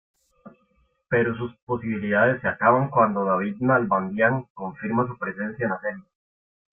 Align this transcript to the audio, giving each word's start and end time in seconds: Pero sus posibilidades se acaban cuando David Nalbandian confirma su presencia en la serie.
Pero 1.09 1.37
sus 1.37 1.55
posibilidades 1.63 2.41
se 2.41 2.47
acaban 2.47 2.89
cuando 2.89 3.23
David 3.23 3.57
Nalbandian 3.59 4.47
confirma 4.55 5.05
su 5.05 5.15
presencia 5.19 5.65
en 5.65 5.69
la 5.69 5.79
serie. 5.79 6.03